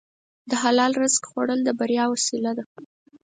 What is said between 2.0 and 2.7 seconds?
وسیله ده.